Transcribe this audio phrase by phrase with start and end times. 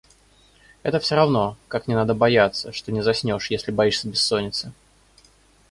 [0.81, 4.71] Это всё равно, как не надо бояться, что не заснешь, если боишься бессонницы.